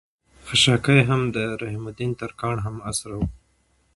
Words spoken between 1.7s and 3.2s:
الدين ترکاڼ هم عصر شاعر